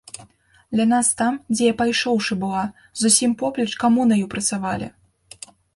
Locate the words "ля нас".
0.79-1.11